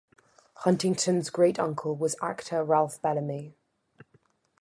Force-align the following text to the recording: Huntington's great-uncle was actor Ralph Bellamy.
Huntington's 0.55 1.29
great-uncle 1.29 1.95
was 1.95 2.15
actor 2.23 2.63
Ralph 2.63 2.99
Bellamy. 3.03 3.53